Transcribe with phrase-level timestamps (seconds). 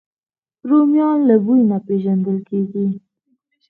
[0.69, 2.85] رومیان له بوی نه پېژندل کېږي